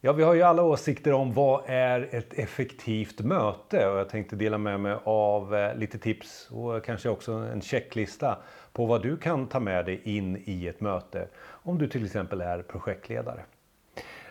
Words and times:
Ja, 0.00 0.12
vi 0.12 0.22
har 0.22 0.34
ju 0.34 0.42
alla 0.42 0.62
åsikter 0.62 1.12
om 1.12 1.32
vad 1.32 1.62
är 1.66 2.08
ett 2.10 2.38
effektivt 2.38 3.20
möte 3.20 3.88
och 3.88 3.98
jag 3.98 4.08
tänkte 4.08 4.36
dela 4.36 4.58
med 4.58 4.80
mig 4.80 4.96
av 5.04 5.54
eh, 5.54 5.76
lite 5.76 5.98
tips 5.98 6.48
och 6.50 6.84
kanske 6.84 7.08
också 7.08 7.32
en 7.32 7.60
checklista 7.60 8.38
på 8.72 8.86
vad 8.86 9.02
du 9.02 9.16
kan 9.16 9.46
ta 9.46 9.60
med 9.60 9.86
dig 9.86 10.00
in 10.04 10.42
i 10.46 10.66
ett 10.66 10.80
möte 10.80 11.28
om 11.40 11.78
du 11.78 11.88
till 11.88 12.04
exempel 12.04 12.40
är 12.40 12.62
projektledare. 12.62 13.40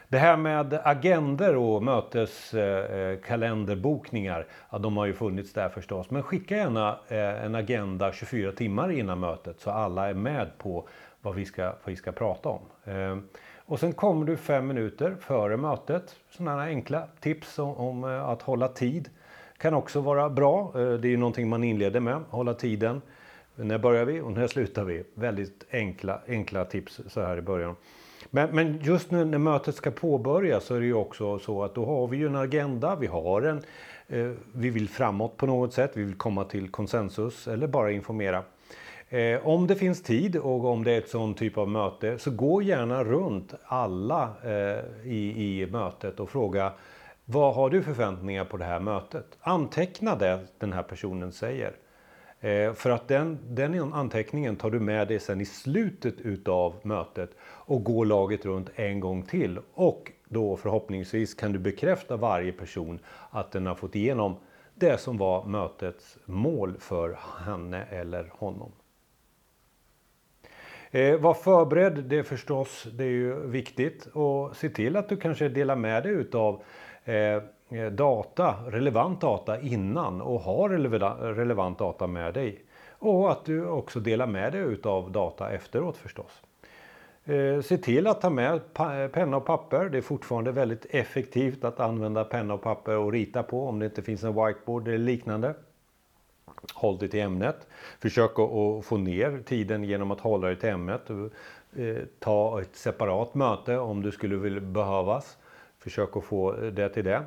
Det 0.08 0.18
här 0.18 0.38
med 0.38 0.80
agender 0.84 1.56
och 1.56 1.84
möteskalenderbokningar, 1.84 4.40
eh, 4.40 4.46
eh, 4.46 4.52
ja, 4.72 4.78
de 4.78 4.98
har 4.98 5.06
ju 5.06 5.14
funnits 5.14 5.54
där 5.54 5.70
förstås. 5.70 6.10
Men 6.10 6.24
skicka 6.24 6.56
gärna 6.56 6.98
en 7.10 7.56
agenda 7.56 8.14
24 8.14 8.52
timmar 8.52 8.92
innan 8.92 9.20
mötet 9.20 9.60
så 9.60 9.72
alla 9.72 10.10
är 10.10 10.14
med 10.14 10.58
på 10.58 10.88
vad 11.22 11.36
vi 11.36 11.46
ska, 11.46 11.64
vad 11.64 11.76
vi 11.86 11.96
ska 11.96 12.12
prata 12.12 12.50
om. 12.50 12.62
Och 13.70 13.80
sen 13.80 13.94
kommer 13.94 14.26
du 14.26 14.38
fem 14.38 14.68
minuter 14.68 15.16
före 15.20 15.58
mötet. 15.58 16.16
Sådana 16.30 16.64
enkla 16.64 17.08
tips 17.20 17.60
om, 17.60 17.74
om 17.76 18.04
eh, 18.04 18.30
att 18.30 18.42
hålla 18.42 18.68
tid 18.68 19.10
kan 19.58 19.74
också 19.74 20.02
vara 20.02 20.30
bra. 20.30 20.72
Eh, 20.76 20.94
det 20.94 21.08
är 21.08 21.10
ju 21.10 21.18
någonting 21.18 21.50
man 21.50 21.64
inleder 21.64 22.00
med, 22.00 22.24
hålla 22.30 22.54
tiden. 22.54 23.02
När 23.56 23.78
börjar 23.78 24.06
vi 24.06 24.22
och 24.22 24.32
när 24.32 24.48
slutar 24.48 24.84
vi? 24.84 25.04
Väldigt 25.14 25.66
enkla, 25.72 26.20
enkla 26.28 26.66
tips 26.66 27.02
så 27.08 27.22
här 27.22 27.38
i 27.38 27.42
början. 27.42 27.76
Men, 28.30 28.56
men, 28.56 28.80
just 28.82 29.12
nu 29.12 29.26
när 29.26 29.38
mötet 29.38 29.76
ska 29.76 29.92
påbörjas 29.92 30.64
så 30.64 30.76
är 30.76 30.80
det 30.80 30.86
ju 30.86 30.94
också 30.94 31.40
så 31.40 31.64
att 31.64 31.76
då 31.76 31.86
har 31.86 32.08
vi 32.08 32.18
ju 32.18 32.28
en 32.28 32.36
agenda, 32.36 32.96
vi 32.96 33.08
har 33.08 33.42
en, 33.42 33.64
eh, 34.08 34.32
vi 34.54 34.70
vill 34.70 34.90
framåt 34.90 35.38
på 35.38 35.46
något 35.46 35.74
sätt, 35.74 35.92
vi 35.94 36.04
vill 36.04 36.16
komma 36.16 36.44
till 36.44 36.70
konsensus 36.70 37.48
eller 37.48 37.68
bara 37.68 37.92
informera. 37.92 38.44
Eh, 39.10 39.48
om 39.48 39.68
det 39.68 39.76
finns 39.76 40.04
tid 40.04 40.36
och 40.36 40.66
om 40.66 40.84
det 40.84 40.92
är 40.92 40.98
ett 40.98 41.10
sån 41.10 41.34
typ 41.34 41.58
av 41.58 41.70
möte 41.70 42.18
så 42.18 42.32
gå 42.32 42.62
gärna 42.62 43.04
runt 43.04 43.54
alla 43.66 44.34
eh, 44.44 45.12
i, 45.12 45.62
i 45.62 45.68
mötet 45.72 46.20
och 46.20 46.30
fråga 46.30 46.72
vad 47.26 47.56
har 47.56 47.70
du 47.70 47.84
förväntningar 47.84 48.46
på 48.46 48.58
det 48.58 48.66
här 48.66 48.80
mötet? 48.80 49.38
Anteckna 49.42 50.16
det 50.16 50.40
den 50.58 50.74
här 50.74 50.84
personen 50.84 51.32
säger. 51.32 51.76
Eh, 52.40 52.74
för 52.74 52.90
att 52.90 53.08
den, 53.08 53.40
den 53.44 53.94
anteckningen 53.94 54.56
tar 54.56 54.72
du 54.72 54.80
med 54.80 55.08
dig 55.08 55.20
sen 55.20 55.42
i 55.42 55.46
slutet 55.46 56.22
utav 56.22 56.76
mötet 56.84 57.30
och 57.42 57.84
går 57.84 58.06
laget 58.06 58.46
runt 58.46 58.70
en 58.76 59.00
gång 59.00 59.24
till. 59.24 59.60
Och 59.74 60.12
då 60.30 60.58
förhoppningsvis 60.58 61.34
kan 61.34 61.52
du 61.52 61.60
bekräfta 61.60 62.18
varje 62.18 62.52
person 62.52 63.00
att 63.30 63.52
den 63.52 63.66
har 63.66 63.76
fått 63.76 63.96
igenom 63.96 64.36
det 64.76 64.98
som 64.98 65.18
var 65.18 65.46
mötets 65.46 66.18
mål 66.26 66.76
för 66.80 67.20
henne 67.46 67.84
eller 67.84 68.32
honom. 68.34 68.72
Eh, 70.92 71.20
var 71.20 71.34
förberedd, 71.34 72.04
det 72.04 72.18
är 72.18 72.24
förstås 72.24 72.88
det 72.94 73.04
är 73.04 73.08
ju 73.08 73.48
viktigt. 73.48 74.06
Och 74.06 74.56
se 74.56 74.70
till 74.70 74.96
att 74.96 75.10
du 75.10 75.18
kanske 75.18 75.50
delar 75.50 75.76
med 75.76 76.04
dig 76.04 76.12
utav 76.12 76.62
eh, 77.06 77.16
eh 77.70 77.92
data, 77.92 78.56
relevant 78.68 79.22
data 79.22 79.62
innan 79.62 80.22
och 80.22 80.40
ha 80.40 80.70
relevant 80.70 81.80
data 81.80 82.08
med 82.08 82.34
dig. 82.34 82.62
Och 83.00 83.32
att 83.32 83.46
du 83.46 83.66
också 83.66 84.00
delar 84.00 84.28
med 84.28 84.52
dig 84.52 84.62
utav 84.62 85.12
data 85.12 85.52
efteråt 85.52 85.98
förstås. 85.98 86.42
Eh, 87.26 87.62
se 87.62 87.78
till 87.78 88.08
att 88.08 88.22
ta 88.22 88.30
med 88.30 88.62
penna 89.12 89.38
och 89.38 89.46
papper. 89.46 89.90
Det 89.90 89.98
är 89.98 90.02
fortfarande 90.02 90.52
väldigt 90.52 90.86
effektivt 90.90 91.64
att 91.64 91.80
använda 91.80 92.24
penna 92.24 92.54
och 92.54 92.62
papper 92.62 92.98
och 92.98 93.12
rita 93.12 93.44
på 93.44 93.68
om 93.68 93.80
det 93.80 93.86
inte 93.86 94.02
finns 94.02 94.24
en 94.24 94.46
whiteboard 94.46 94.88
eller 94.88 94.98
liknande. 94.98 95.54
Håll 96.74 96.98
dig 96.98 97.10
till 97.10 97.20
ämnet. 97.20 97.68
Försök 98.00 98.32
att 98.32 98.86
få 98.86 98.98
ner 98.98 99.44
tiden 99.46 99.84
genom 99.84 100.12
att 100.12 100.20
hålla 100.20 100.48
dig 100.48 100.56
till 100.56 100.70
ämnet. 100.70 101.10
Eh, 101.76 101.96
ta 102.20 102.62
ett 102.62 102.76
separat 102.76 103.36
möte 103.36 103.78
om 103.78 104.02
du 104.02 104.12
skulle 104.12 104.36
vilja 104.36 104.62
behövas. 104.62 105.38
Försök 105.80 106.18
att 106.18 106.24
få 106.24 106.54
eh, 106.54 106.72
det 106.72 106.90
till 106.90 107.04
det. 107.06 107.24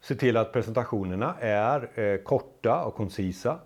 Se 0.00 0.14
till 0.14 0.36
att 0.36 0.52
presentationerna 0.52 1.34
är 1.40 2.00
eh, 2.00 2.16
korta 2.16 2.84
och 2.84 2.94
koncisa. 2.94 3.58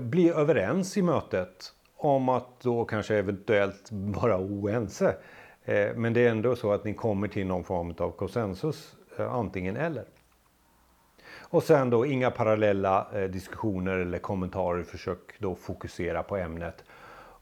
Bli 0.00 0.30
överens 0.30 0.96
i 0.96 1.02
mötet 1.02 1.74
om 1.96 2.28
att 2.28 2.60
då 2.60 2.84
kanske 2.84 3.16
eventuellt 3.16 3.88
vara 3.92 4.38
oense. 4.38 5.16
Men 5.94 6.12
det 6.12 6.26
är 6.26 6.30
ändå 6.30 6.56
så 6.56 6.72
att 6.72 6.84
ni 6.84 6.94
kommer 6.94 7.28
till 7.28 7.46
någon 7.46 7.64
form 7.64 7.94
av 7.98 8.10
konsensus, 8.10 8.96
antingen 9.18 9.76
eller. 9.76 10.04
Och 11.52 11.62
sen 11.62 11.90
då 11.90 12.06
inga 12.06 12.30
parallella 12.30 13.06
eh, 13.14 13.30
diskussioner 13.30 13.98
eller 13.98 14.18
kommentarer. 14.18 14.82
Försök 14.82 15.18
då 15.38 15.54
fokusera 15.54 16.22
på 16.22 16.36
ämnet 16.36 16.84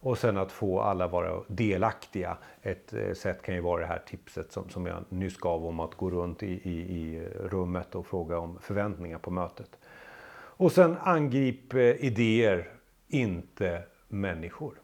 och 0.01 0.19
sen 0.19 0.37
att 0.37 0.53
få 0.53 0.81
alla 0.81 1.09
vara 1.09 1.43
delaktiga. 1.47 2.37
Ett 2.63 2.93
eh, 2.93 3.13
sätt 3.13 3.43
kan 3.43 3.55
ju 3.55 3.61
vara 3.61 3.81
det 3.81 3.87
här 3.87 4.03
tipset 4.07 4.53
som, 4.53 4.69
som 4.69 4.87
jag 4.87 5.05
nyss 5.09 5.37
gav 5.37 5.67
om 5.67 5.81
att 5.81 5.95
gå 5.95 6.11
runt 6.11 6.43
i, 6.43 6.47
i, 6.47 6.71
i 6.71 7.29
rummet 7.41 7.95
och 7.95 8.07
fråga 8.07 8.39
om 8.39 8.59
förväntningar 8.61 9.19
på 9.19 9.31
mötet. 9.31 9.79
Och 10.33 10.73
sen 10.73 10.97
angrip 11.01 11.75
eh, 11.75 11.81
idéer, 11.81 12.69
inte 13.09 13.83
människor. 14.09 14.75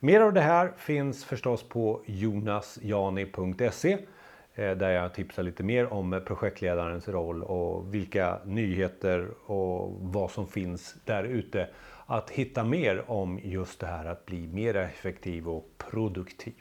Mer 0.00 0.20
av 0.20 0.32
det 0.32 0.40
här 0.40 0.72
finns 0.76 1.24
förstås 1.24 1.68
på 1.68 2.02
jonasjani.se 2.06 3.98
Eh, 4.58 4.76
där 4.76 4.90
jag 4.90 5.14
tipsar 5.14 5.42
lite 5.42 5.62
mer 5.62 5.92
om 5.92 6.22
projektledarens 6.26 7.08
roll 7.08 7.42
och 7.42 7.94
vilka 7.94 8.38
nyheter 8.44 9.30
och 9.46 9.92
vad 10.00 10.30
som 10.30 10.46
finns 10.46 10.96
där 11.04 11.24
ute 11.24 11.68
att 12.06 12.30
hitta 12.30 12.64
mer 12.64 13.10
om 13.10 13.40
just 13.42 13.80
det 13.80 13.86
här 13.86 14.04
att 14.04 14.26
bli 14.26 14.46
mer 14.46 14.76
effektiv 14.76 15.48
och 15.48 15.64
produktiv. 15.78 16.54